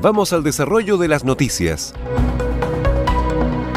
[0.00, 1.92] Vamos al desarrollo de las noticias.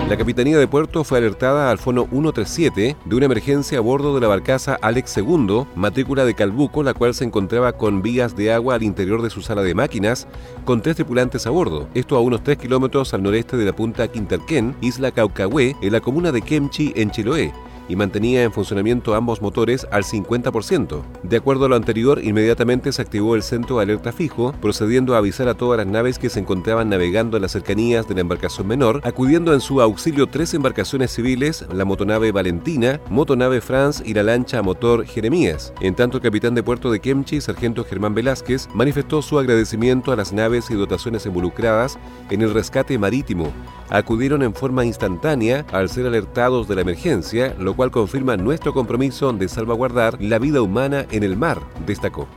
[0.08, 4.22] La Capitanía de Puerto fue alertada al fono 137 de una emergencia a bordo de
[4.22, 8.76] la barcaza Alex II, matrícula de Calbuco, la cual se encontraba con vías de agua
[8.76, 10.28] al interior de su sala de máquinas,
[10.64, 11.88] con tres tripulantes a bordo.
[11.96, 16.02] Esto a unos 3 kilómetros al noreste de la punta Quintalquén, isla Caucahué, en la
[16.02, 17.52] comuna de Kemchi, en Chiloé
[17.92, 21.02] y mantenía en funcionamiento ambos motores al 50%.
[21.24, 25.18] De acuerdo a lo anterior, inmediatamente se activó el centro de alerta fijo, procediendo a
[25.18, 28.66] avisar a todas las naves que se encontraban navegando en las cercanías de la embarcación
[28.66, 34.24] menor, acudiendo en su auxilio tres embarcaciones civiles, la motonave Valentina, motonave France y la
[34.24, 35.74] lancha a motor Jeremías.
[35.82, 40.16] En tanto, el capitán de puerto de Kemchi, sargento Germán Velázquez, manifestó su agradecimiento a
[40.16, 43.52] las naves y dotaciones involucradas en el rescate marítimo.
[43.90, 48.74] Acudieron en forma instantánea al ser alertados de la emergencia, lo cual cual confirma nuestro
[48.74, 52.28] compromiso de salvaguardar la vida humana en el mar, destacó.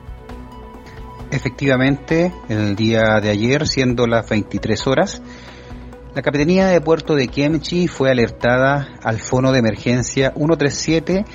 [1.31, 5.21] Efectivamente, el día de ayer, siendo las 23 horas,
[6.15, 11.27] la Capitanía de Puerto de Kiemchi fue alertada al Fono de Emergencia 137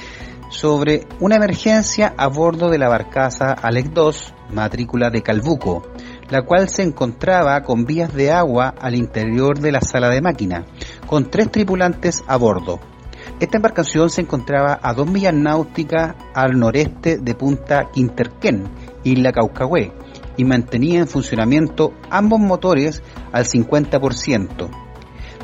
[0.50, 5.84] sobre una emergencia a bordo de la barcaza Alex 2, matrícula de Calbuco,
[6.32, 10.66] la cual se encontraba con vías de agua al interior de la sala de máquina,
[11.06, 12.80] con tres tripulantes a bordo.
[13.40, 18.66] Esta embarcación se encontraba a dos millas náuticas al noreste de Punta Quinterquén,
[19.06, 19.94] isla Caucahué,
[20.36, 23.02] y mantenía en funcionamiento ambos motores
[23.32, 24.70] al 50%.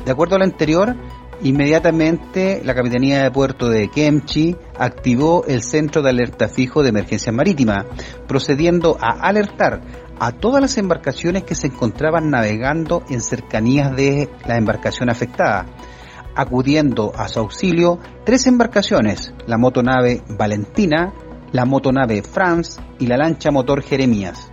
[0.04, 0.94] De acuerdo a lo anterior,
[1.40, 7.32] inmediatamente la Capitanía de Puerto de Kemchi activó el Centro de Alerta Fijo de Emergencia
[7.32, 7.86] Marítima,
[8.28, 9.80] procediendo a alertar
[10.20, 15.64] a todas las embarcaciones que se encontraban navegando en cercanías de la embarcación afectada,
[16.36, 21.12] acudiendo a su auxilio tres embarcaciones, la motonave Valentina,
[21.52, 24.52] la motonave France y la lancha motor Jeremías.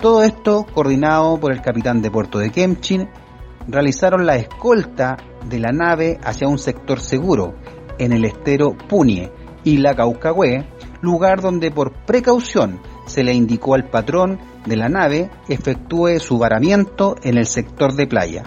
[0.00, 3.08] Todo esto coordinado por el capitán de puerto de Kemchin,
[3.66, 5.16] realizaron la escolta
[5.48, 7.54] de la nave hacia un sector seguro
[7.98, 9.32] en el estero Punie
[9.64, 10.66] y la Caucahue,
[11.00, 17.16] lugar donde por precaución se le indicó al patrón de la nave efectúe su varamiento
[17.22, 18.42] en el sector de playa.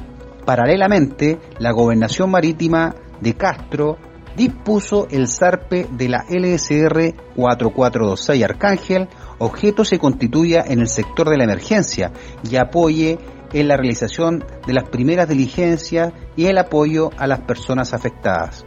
[0.48, 3.98] Paralelamente, la gobernación marítima de Castro
[4.38, 9.10] dispuso el zarpe de la LSR 4426 Arcángel,
[9.40, 12.14] objeto se constituya en el sector de la emergencia
[12.50, 13.20] y apoye
[13.52, 18.64] en la realización de las primeras diligencias y el apoyo a las personas afectadas.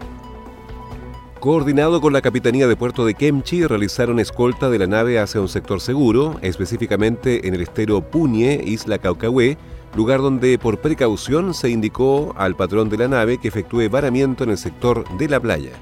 [1.41, 5.49] Coordinado con la Capitanía de Puerto de Kemchi, realizaron escolta de la nave hacia un
[5.49, 9.57] sector seguro, específicamente en el estero Puñe, isla Caucahué,
[9.95, 14.51] lugar donde por precaución se indicó al patrón de la nave que efectúe varamiento en
[14.51, 15.73] el sector de la playa.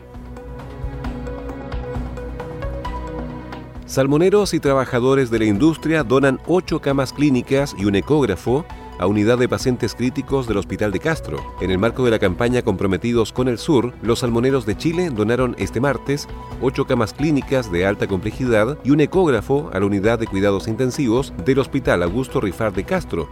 [3.87, 8.67] Salmoneros y trabajadores de la industria donan ocho camas clínicas y un ecógrafo
[8.99, 11.39] a unidad de pacientes críticos del Hospital de Castro.
[11.61, 15.55] En el marco de la campaña Comprometidos con el Sur, los salmoneros de Chile donaron
[15.59, 16.29] este martes
[16.61, 21.33] ocho camas clínicas de alta complejidad y un ecógrafo a la unidad de cuidados intensivos
[21.45, 23.29] del Hospital Augusto Rifar de Castro,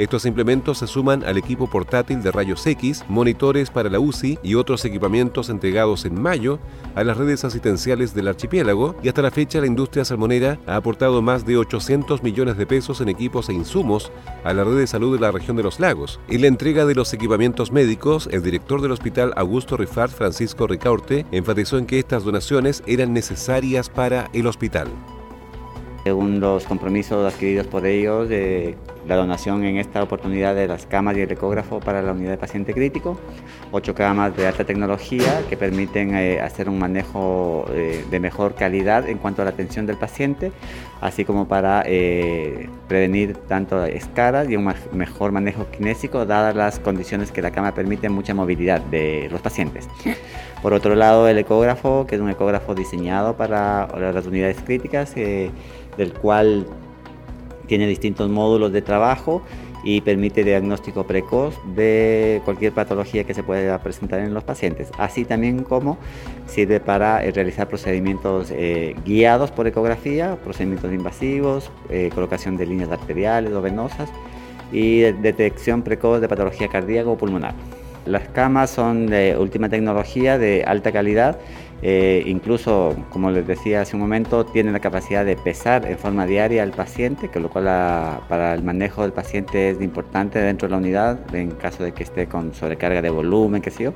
[0.00, 4.54] estos implementos se suman al equipo portátil de rayos X, monitores para la UCI y
[4.54, 6.58] otros equipamientos entregados en mayo
[6.94, 11.20] a las redes asistenciales del archipiélago y hasta la fecha la industria salmonera ha aportado
[11.20, 14.10] más de 800 millones de pesos en equipos e insumos
[14.42, 16.18] a la red de salud de la región de los lagos.
[16.30, 21.26] En la entrega de los equipamientos médicos, el director del hospital Augusto Rifart, Francisco Ricaurte,
[21.30, 24.88] enfatizó en que estas donaciones eran necesarias para el hospital
[26.04, 28.28] según los compromisos adquiridos por ellos,
[29.06, 32.38] la donación en esta oportunidad de las camas y el ecógrafo para la unidad de
[32.38, 33.18] paciente crítico,
[33.72, 39.08] ocho camas de alta tecnología que permiten eh, hacer un manejo eh, de mejor calidad
[39.08, 40.52] en cuanto a la atención del paciente,
[41.00, 47.32] así como para eh, prevenir tanto escaras y un mejor manejo kinésico, dadas las condiciones
[47.32, 49.88] que la cama permite mucha movilidad de los pacientes.
[50.62, 56.12] Por otro lado, el ecógrafo, que es un ecógrafo diseñado para las unidades críticas, del
[56.20, 56.66] cual
[57.70, 59.42] tiene distintos módulos de trabajo
[59.84, 65.24] y permite diagnóstico precoz de cualquier patología que se pueda presentar en los pacientes, así
[65.24, 65.96] también como
[66.48, 72.90] sirve para eh, realizar procedimientos eh, guiados por ecografía, procedimientos invasivos, eh, colocación de líneas
[72.90, 74.10] arteriales o venosas
[74.72, 77.54] y detección precoz de patología cardíaca o pulmonar.
[78.04, 81.38] Las camas son de última tecnología, de alta calidad
[81.82, 86.26] eh, incluso, como les decía hace un momento, tiene la capacidad de pesar en forma
[86.26, 87.64] diaria al paciente, que lo cual
[88.28, 92.02] para el manejo del paciente es importante dentro de la unidad, en caso de que
[92.02, 93.92] esté con sobrecarga de volumen, qué sé.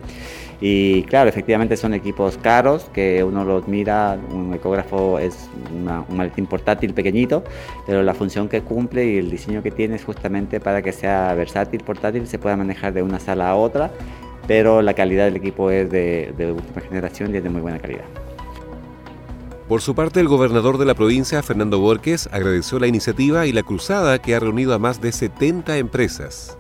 [0.60, 6.46] Y claro, efectivamente son equipos caros, que uno los mira, un ecógrafo es un maletín
[6.46, 7.44] portátil pequeñito,
[7.86, 11.34] pero la función que cumple y el diseño que tiene es justamente para que sea
[11.34, 13.90] versátil, portátil, se pueda manejar de una sala a otra
[14.46, 18.04] pero la calidad del equipo es de, última generación y es de muy buena calidad.
[19.68, 23.62] Por su parte, el gobernador de la provincia, Fernando Borges, agradeció la iniciativa y la
[23.62, 26.58] cruzada que ha reunido a más de 70 empresas.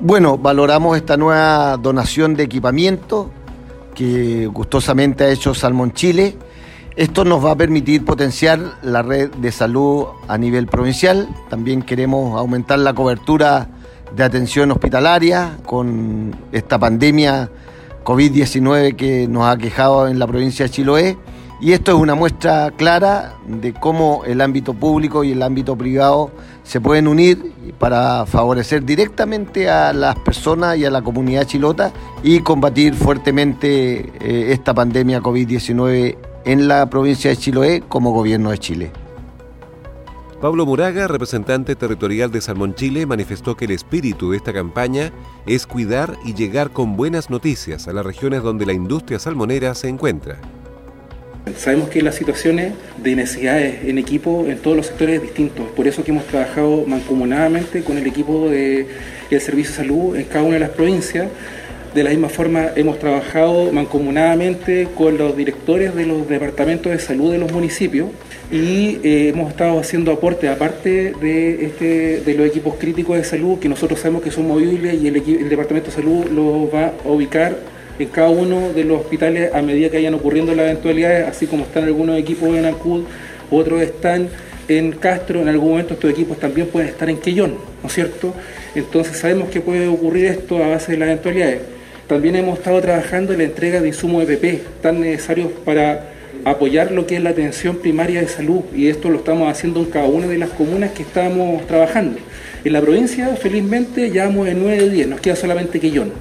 [0.00, 3.30] Bueno, valoramos esta nueva donación de equipamiento
[3.94, 6.36] que gustosamente ha hecho Salmón Chile.
[6.96, 11.28] Esto nos va a permitir potenciar la red de salud a nivel provincial.
[11.50, 13.68] También queremos aumentar la cobertura
[14.14, 17.50] de atención hospitalaria con esta pandemia
[18.04, 21.18] COVID-19 que nos ha quejado en la provincia de Chiloé.
[21.60, 26.30] Y esto es una muestra clara de cómo el ámbito público y el ámbito privado
[26.62, 32.40] se pueden unir para favorecer directamente a las personas y a la comunidad chilota y
[32.40, 39.03] combatir fuertemente eh, esta pandemia COVID-19 en la provincia de Chiloé como gobierno de Chile.
[40.44, 45.10] Pablo Muraga, representante territorial de Salmón Chile, manifestó que el espíritu de esta campaña
[45.46, 49.88] es cuidar y llegar con buenas noticias a las regiones donde la industria salmonera se
[49.88, 50.36] encuentra.
[51.56, 55.88] Sabemos que las situaciones de necesidades en equipo en todos los sectores es distinto, por
[55.88, 58.86] eso que hemos trabajado mancomunadamente con el equipo del
[59.40, 61.28] Servicio de Salud en cada una de las provincias
[61.94, 67.30] de la misma forma, hemos trabajado mancomunadamente con los directores de los departamentos de salud
[67.30, 68.08] de los municipios
[68.50, 73.60] y eh, hemos estado haciendo aportes, aparte de, este, de los equipos críticos de salud,
[73.60, 77.08] que nosotros sabemos que son movibles y el, el Departamento de Salud los va a
[77.08, 77.56] ubicar
[77.96, 81.62] en cada uno de los hospitales a medida que vayan ocurriendo las eventualidades, así como
[81.62, 83.04] están algunos equipos en Acud,
[83.52, 84.28] otros están
[84.66, 88.34] en Castro, en algún momento estos equipos también pueden estar en Quellón, ¿no es cierto?
[88.74, 91.73] Entonces sabemos que puede ocurrir esto a base de las eventualidades.
[92.06, 96.10] También hemos estado trabajando en la entrega de insumos EPP tan necesarios para
[96.44, 99.86] apoyar lo que es la atención primaria de salud y esto lo estamos haciendo en
[99.86, 102.18] cada una de las comunas que estamos trabajando.
[102.62, 106.12] En la provincia, felizmente, ya vamos en 9 de 10, nos queda solamente Quillón.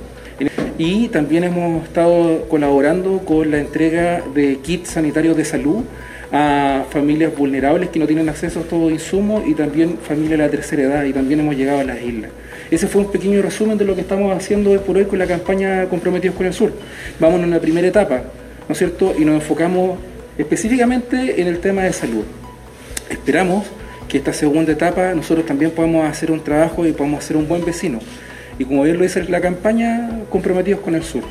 [0.78, 5.84] Y también hemos estado colaborando con la entrega de kits sanitarios de salud
[6.32, 10.50] a familias vulnerables que no tienen acceso a estos insumos y también familias de la
[10.50, 12.32] tercera edad y también hemos llegado a las islas.
[12.72, 15.28] Ese fue un pequeño resumen de lo que estamos haciendo hoy por hoy con la
[15.28, 16.74] campaña Comprometidos con el Sur.
[17.20, 18.24] Vamos en una primera etapa,
[18.68, 19.14] ¿no es cierto?
[19.18, 20.00] Y nos enfocamos
[20.38, 22.24] específicamente en el tema de salud.
[23.10, 23.66] Esperamos
[24.08, 27.64] que esta segunda etapa nosotros también podamos hacer un trabajo y podamos ser un buen
[27.66, 28.00] vecino.
[28.58, 31.24] Y como bien lo dice la campaña, comprometidos con el sur.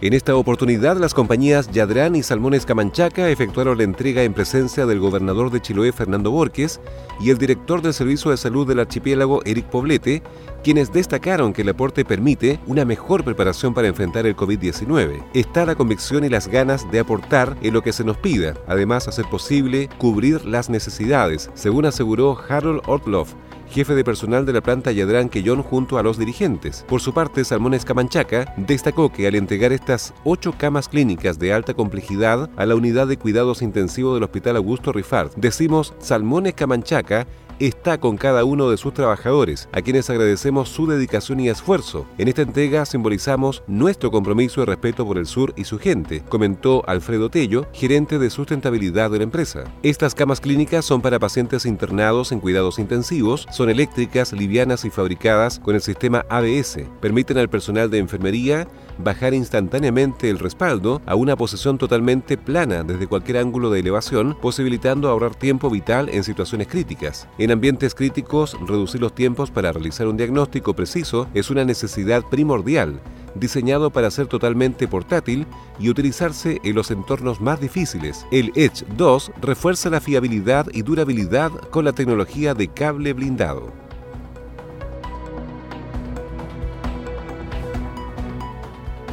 [0.00, 4.98] En esta oportunidad, las compañías Yadrán y Salmones Camanchaca efectuaron la entrega en presencia del
[4.98, 6.80] gobernador de Chiloé, Fernando Borges,
[7.20, 10.22] y el director del Servicio de Salud del Archipiélago, Eric Poblete,
[10.64, 15.24] quienes destacaron que el aporte permite una mejor preparación para enfrentar el COVID-19.
[15.32, 19.06] Está la convicción y las ganas de aportar en lo que se nos pida, además
[19.06, 23.34] hacer posible cubrir las necesidades, según aseguró Harold Ortloff,
[23.74, 26.84] jefe de personal de la planta Yadrán Quellón junto a los dirigentes.
[26.88, 31.74] Por su parte, Salmones Camanchaca destacó que al entregar estas ocho camas clínicas de alta
[31.74, 37.26] complejidad a la unidad de cuidados intensivos del Hospital Augusto Rifard, decimos Salmones Camanchaca
[37.58, 42.06] está con cada uno de sus trabajadores, a quienes agradecemos su dedicación y esfuerzo.
[42.18, 46.82] En esta entrega simbolizamos nuestro compromiso y respeto por el sur y su gente, comentó
[46.86, 49.64] Alfredo Tello, gerente de sustentabilidad de la empresa.
[49.82, 55.58] Estas camas clínicas son para pacientes internados en cuidados intensivos, son eléctricas, livianas y fabricadas
[55.58, 56.78] con el sistema ABS.
[57.00, 63.06] Permiten al personal de enfermería bajar instantáneamente el respaldo a una posición totalmente plana desde
[63.06, 67.28] cualquier ángulo de elevación, posibilitando ahorrar tiempo vital en situaciones críticas.
[67.38, 73.00] En ambientes críticos, reducir los tiempos para realizar un diagnóstico preciso es una necesidad primordial,
[73.34, 75.46] diseñado para ser totalmente portátil
[75.78, 78.26] y utilizarse en los entornos más difíciles.
[78.30, 83.83] El Edge 2 refuerza la fiabilidad y durabilidad con la tecnología de cable blindado.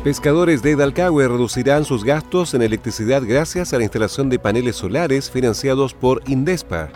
[0.04, 5.30] Pescadores de Dalcahue reducirán sus gastos en electricidad gracias a la instalación de paneles solares
[5.30, 6.90] financiados por Indespa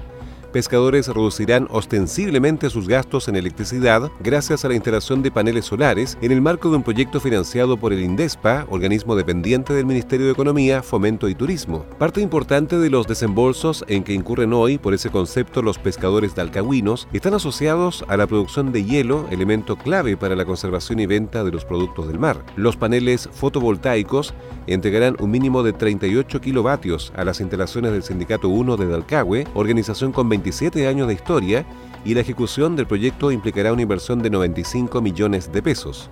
[0.55, 6.31] pescadores reducirán ostensiblemente sus gastos en electricidad gracias a la instalación de paneles solares en
[6.31, 10.81] el marco de un proyecto financiado por el INDESPA, organismo dependiente del Ministerio de Economía,
[10.81, 11.85] Fomento y Turismo.
[12.00, 17.09] Parte importante de los desembolsos en que incurren hoy por ese concepto los pescadores dalcahuinos
[17.12, 21.51] están asociados a la producción de hielo, elemento clave para la conservación y venta de
[21.51, 22.45] los productos del mar.
[22.55, 24.33] Los paneles fotovoltaicos
[24.67, 30.13] entregarán un mínimo de 38 kilovatios a las instalaciones del Sindicato 1 de Dalcahue, organización
[30.13, 31.66] con 20 27 años de historia
[32.06, 36.08] y la ejecución del proyecto implicará una inversión de 95 millones de pesos.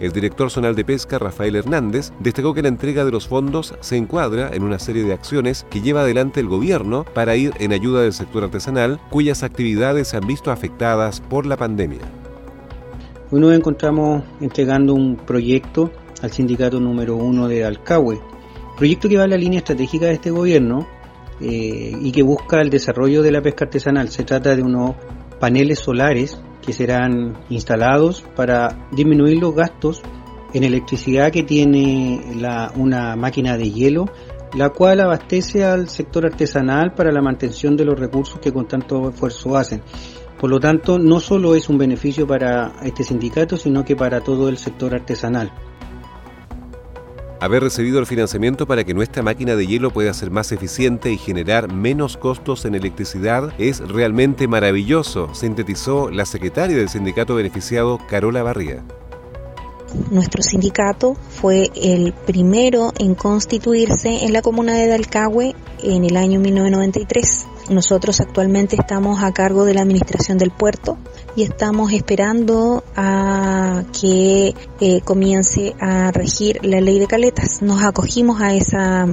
[0.00, 3.96] El director zonal de pesca, Rafael Hernández, destacó que la entrega de los fondos se
[3.96, 8.02] encuadra en una serie de acciones que lleva adelante el gobierno para ir en ayuda
[8.02, 12.02] del sector artesanal, cuyas actividades se han visto afectadas por la pandemia.
[13.30, 18.20] Hoy nos encontramos entregando un proyecto al sindicato número uno de Alcahue,
[18.76, 20.88] proyecto que va en la línea estratégica de este gobierno
[21.40, 24.08] eh, y que busca el desarrollo de la pesca artesanal.
[24.08, 24.94] Se trata de unos
[25.38, 30.02] paneles solares que serán instalados para disminuir los gastos
[30.52, 32.20] en electricidad que tiene
[32.76, 34.06] una máquina de hielo,
[34.54, 39.10] la cual abastece al sector artesanal para la mantención de los recursos que con tanto
[39.10, 39.82] esfuerzo hacen.
[40.38, 44.48] Por lo tanto, no solo es un beneficio para este sindicato, sino que para todo
[44.48, 45.52] el sector artesanal.
[47.38, 51.18] Haber recibido el financiamiento para que nuestra máquina de hielo pueda ser más eficiente y
[51.18, 58.42] generar menos costos en electricidad es realmente maravilloso, sintetizó la secretaria del sindicato beneficiado, Carola
[58.42, 58.82] Barría.
[60.10, 66.40] Nuestro sindicato fue el primero en constituirse en la comuna de Dalcahue en el año
[66.40, 70.98] 1993 nosotros actualmente estamos a cargo de la administración del puerto
[71.34, 77.62] y estamos esperando a que eh, comience a regir la ley de caletas.
[77.62, 79.06] Nos acogimos a esa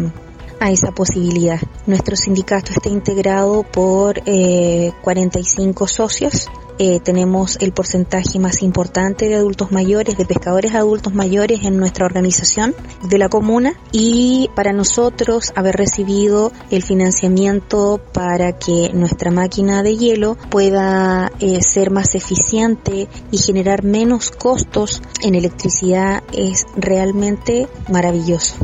[0.60, 1.60] a esa posibilidad.
[1.88, 6.50] Nuestro sindicato está integrado por eh, 45 socios
[6.80, 12.06] eh, tenemos el porcentaje más importante de adultos mayores, de pescadores adultos mayores en nuestra
[12.06, 12.76] organización
[13.10, 19.98] de la comuna y para nosotros haber recibido el financiamiento para que nuestra máquina de
[19.98, 28.56] hielo pueda eh, ser más eficiente y generar menos costos en electricidad es realmente maravilloso.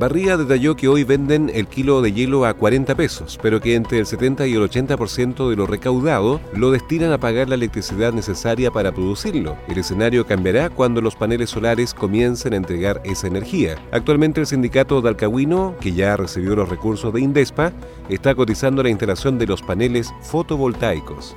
[0.00, 3.98] Barría detalló que hoy venden el kilo de hielo a 40 pesos, pero que entre
[3.98, 8.70] el 70 y el 80% de lo recaudado lo destinan a pagar la electricidad necesaria
[8.70, 9.58] para producirlo.
[9.68, 13.76] El escenario cambiará cuando los paneles solares comiencen a entregar esa energía.
[13.92, 17.70] Actualmente el sindicato de Alcahuino, que ya recibió los recursos de Indespa,
[18.08, 21.36] está cotizando la instalación de los paneles fotovoltaicos.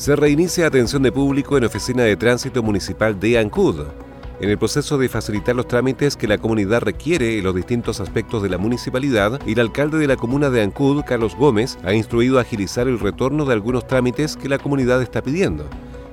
[0.00, 3.84] Se reinicia atención de público en oficina de tránsito municipal de Ancud.
[4.40, 8.42] En el proceso de facilitar los trámites que la comunidad requiere en los distintos aspectos
[8.42, 12.40] de la municipalidad, el alcalde de la comuna de Ancud, Carlos Gómez, ha instruido a
[12.40, 15.68] agilizar el retorno de algunos trámites que la comunidad está pidiendo.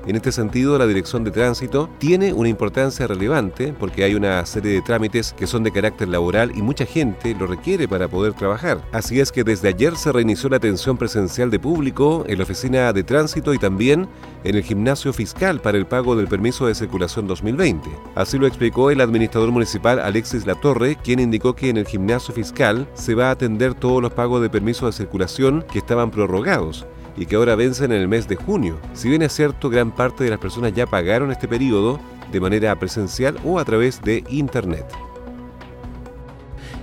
[0.07, 4.71] En este sentido, la Dirección de Tránsito tiene una importancia relevante porque hay una serie
[4.71, 8.81] de trámites que son de carácter laboral y mucha gente lo requiere para poder trabajar.
[8.93, 12.93] Así es que desde ayer se reinició la atención presencial de público en la oficina
[12.93, 14.07] de tránsito y también
[14.45, 17.89] en el gimnasio fiscal para el pago del permiso de circulación 2020.
[18.15, 22.87] Así lo explicó el administrador municipal Alexis Latorre, quien indicó que en el gimnasio fiscal
[22.93, 26.85] se va a atender todos los pagos de permiso de circulación que estaban prorrogados
[27.17, 28.77] y que ahora vencen en el mes de junio.
[28.93, 31.99] Si bien es cierto, gran parte de las personas ya pagaron este periodo
[32.31, 34.85] de manera presencial o a través de Internet.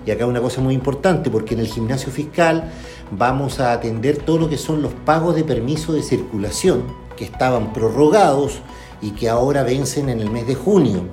[0.06, 2.70] Y acá una cosa muy importante, porque en el gimnasio fiscal
[3.10, 6.82] vamos a atender todo lo que son los pagos de permiso de circulación,
[7.16, 8.60] que estaban prorrogados
[9.00, 11.04] y que ahora vencen en el mes de junio.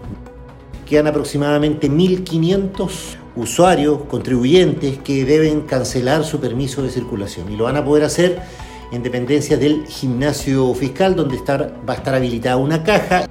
[0.86, 2.90] Quedan aproximadamente 1.500
[3.36, 8.42] usuarios, contribuyentes, que deben cancelar su permiso de circulación y lo van a poder hacer
[8.92, 13.28] en dependencia del gimnasio fiscal, donde va a estar habilitada una caja.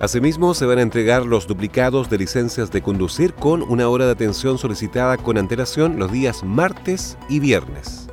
[0.00, 4.12] Asimismo, se van a entregar los duplicados de licencias de conducir con una hora de
[4.12, 8.08] atención solicitada con antelación los días martes y viernes.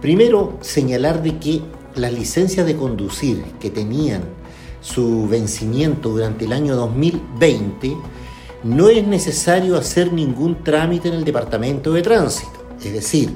[0.00, 1.62] Primero, señalar de que
[1.94, 4.22] las licencias de conducir que tenían
[4.80, 7.96] su vencimiento durante el año 2020,
[8.62, 12.52] no es necesario hacer ningún trámite en el Departamento de Tránsito.
[12.82, 13.30] Es decir,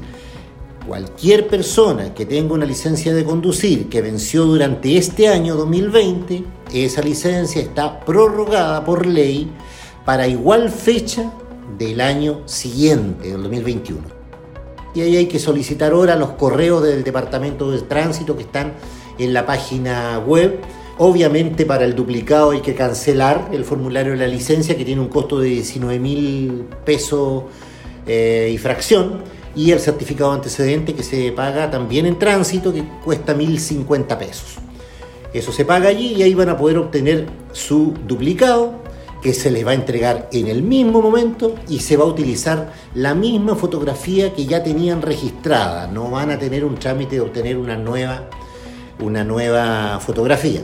[0.90, 6.42] cualquier persona que tenga una licencia de conducir que venció durante este año 2020,
[6.74, 9.48] esa licencia está prorrogada por ley
[10.04, 11.30] para igual fecha
[11.78, 14.00] del año siguiente, del 2021.
[14.92, 18.72] Y ahí hay que solicitar ahora los correos del Departamento de Tránsito que están
[19.16, 20.58] en la página web.
[20.98, 25.08] Obviamente para el duplicado hay que cancelar el formulario de la licencia que tiene un
[25.08, 27.44] costo de 19 mil pesos
[28.08, 33.34] eh, y fracción y el certificado antecedente que se paga también en tránsito que cuesta
[33.34, 34.56] 1.050 pesos.
[35.32, 38.74] Eso se paga allí y ahí van a poder obtener su duplicado
[39.22, 42.72] que se les va a entregar en el mismo momento y se va a utilizar
[42.94, 45.86] la misma fotografía que ya tenían registrada.
[45.86, 48.30] No van a tener un trámite de obtener una nueva,
[49.00, 50.62] una nueva fotografía.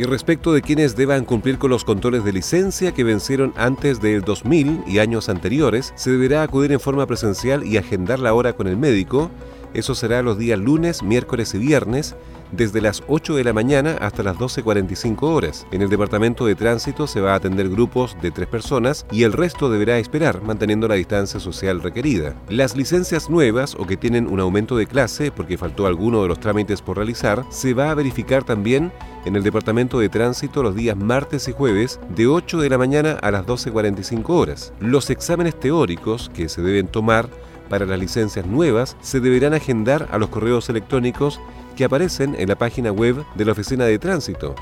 [0.00, 4.22] Y respecto de quienes deban cumplir con los controles de licencia que vencieron antes del
[4.22, 8.66] 2000 y años anteriores, se deberá acudir en forma presencial y agendar la hora con
[8.66, 9.30] el médico.
[9.74, 12.16] Eso será los días lunes, miércoles y viernes
[12.52, 15.66] desde las 8 de la mañana hasta las 12.45 horas.
[15.70, 19.32] En el departamento de tránsito se va a atender grupos de tres personas y el
[19.32, 22.34] resto deberá esperar manteniendo la distancia social requerida.
[22.48, 26.40] Las licencias nuevas o que tienen un aumento de clase porque faltó alguno de los
[26.40, 28.92] trámites por realizar, se va a verificar también
[29.24, 33.18] en el departamento de tránsito los días martes y jueves de 8 de la mañana
[33.20, 34.72] a las 12.45 horas.
[34.80, 37.28] Los exámenes teóricos que se deben tomar
[37.68, 41.40] para las licencias nuevas se deberán agendar a los correos electrónicos
[41.76, 44.54] que aparecen en la página web de la Oficina de Tránsito,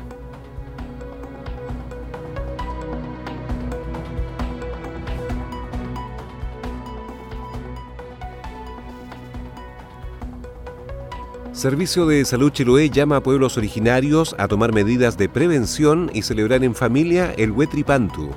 [11.62, 16.65] Servicio de Salud Chiloé llama a pueblos originarios a tomar medidas de prevención y celebrar
[16.65, 18.31] en familia el Huetripantu,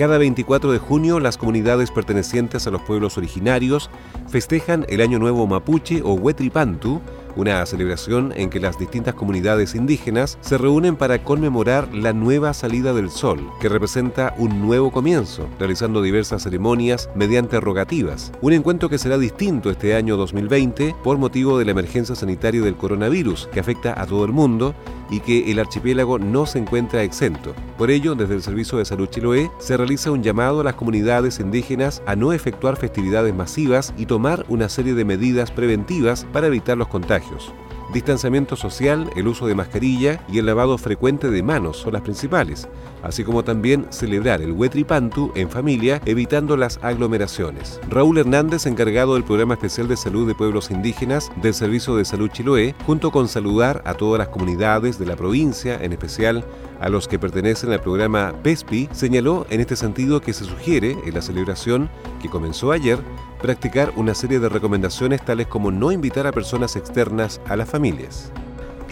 [0.00, 3.90] cada 24 de junio, las comunidades pertenecientes a los pueblos originarios
[4.30, 7.02] festejan el Año Nuevo Mapuche o Huetripantu,
[7.36, 12.94] una celebración en que las distintas comunidades indígenas se reúnen para conmemorar la nueva salida
[12.94, 18.32] del sol, que representa un nuevo comienzo, realizando diversas ceremonias mediante rogativas.
[18.40, 22.76] Un encuentro que será distinto este año 2020 por motivo de la emergencia sanitaria del
[22.76, 24.74] coronavirus, que afecta a todo el mundo
[25.10, 27.54] y que el archipiélago no se encuentra exento.
[27.76, 31.40] Por ello, desde el Servicio de Salud Chiloé se realiza un llamado a las comunidades
[31.40, 36.76] indígenas a no efectuar festividades masivas y tomar una serie de medidas preventivas para evitar
[36.76, 37.52] los contagios.
[37.92, 42.68] Distanciamiento social, el uso de mascarilla y el lavado frecuente de manos son las principales,
[43.02, 47.80] así como también celebrar el Huetripantu en familia evitando las aglomeraciones.
[47.88, 52.30] Raúl Hernández, encargado del Programa Especial de Salud de Pueblos Indígenas del Servicio de Salud
[52.30, 56.44] Chiloé, junto con saludar a todas las comunidades de la provincia, en especial
[56.80, 61.14] a los que pertenecen al programa PESPI, señaló en este sentido que se sugiere en
[61.14, 61.90] la celebración
[62.22, 63.00] que comenzó ayer
[63.40, 68.30] practicar una serie de recomendaciones tales como no invitar a personas externas a las familias.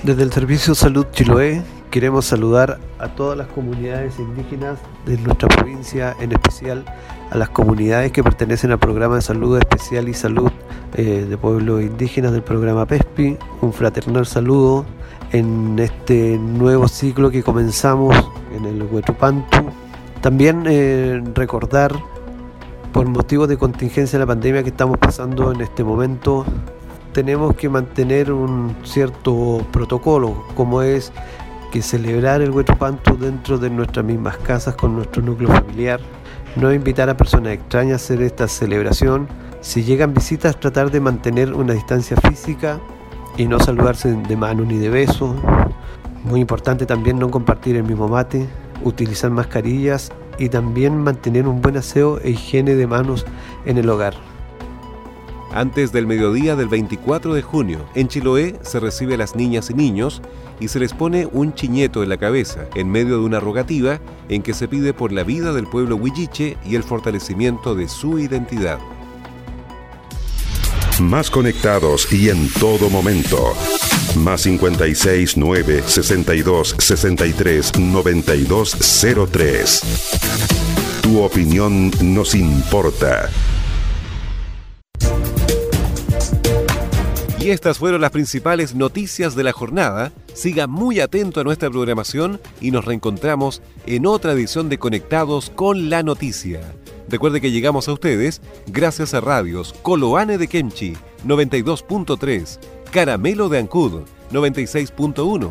[0.02, 6.14] Desde el Servicio Salud Chiloé queremos saludar a todas las comunidades indígenas de nuestra provincia,
[6.20, 6.84] en especial
[7.30, 10.50] a las comunidades que pertenecen al programa de salud especial y salud
[10.94, 13.38] eh, de pueblos indígenas del programa PESPI.
[13.62, 14.84] Un fraternal saludo
[15.32, 18.14] en este nuevo ciclo que comenzamos
[18.54, 19.70] en el Huetupantu.
[20.20, 21.92] También eh, recordar
[22.92, 26.44] por motivos de contingencia de la pandemia que estamos pasando en este momento,
[27.12, 31.12] tenemos que mantener un cierto protocolo, como es
[31.70, 36.01] que celebrar el Huetropanto dentro de nuestras mismas casas con nuestro núcleo familiar,
[36.57, 39.29] no invitar a personas extrañas a hacer esta celebración,
[39.61, 42.81] si llegan visitas tratar de mantener una distancia física
[43.37, 45.35] y no saludarse de mano ni de beso,
[46.24, 48.48] muy importante también no compartir el mismo mate,
[48.85, 53.27] utilizar mascarillas y también mantener un buen aseo e higiene de manos
[53.64, 54.14] en el hogar.
[55.53, 59.74] Antes del mediodía del 24 de junio, en Chiloé se recibe a las niñas y
[59.74, 60.20] niños
[60.61, 63.98] y se les pone un chiñeto en la cabeza, en medio de una rogativa
[64.29, 68.18] en que se pide por la vida del pueblo huilliche y el fortalecimiento de su
[68.18, 68.79] identidad.
[71.00, 73.54] Más conectados y en todo momento.
[74.16, 78.76] Más 56 9 62 63 92
[79.30, 79.80] 03.
[81.02, 83.30] Tu opinión nos importa.
[87.38, 90.11] Y estas fueron las principales noticias de la jornada.
[90.38, 95.90] Siga muy atento a nuestra programación y nos reencontramos en otra edición de Conectados con
[95.90, 96.61] la Noticia.
[97.09, 100.92] Recuerde que llegamos a ustedes gracias a radios Coloane de Kemchi
[101.27, 102.61] 92.3,
[102.92, 105.51] Caramelo de Ancud 96.1,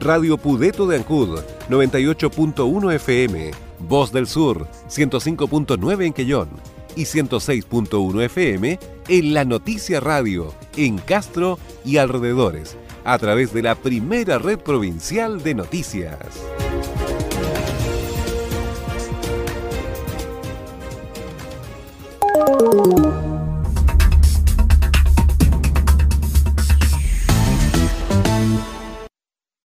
[0.00, 6.48] Radio Pudeto de Ancud 98.1 FM, Voz del Sur 105.9 en Quellón
[6.96, 13.74] y 106.1 FM en La Noticia Radio, en Castro y alrededores, a través de la
[13.74, 16.18] primera red provincial de noticias.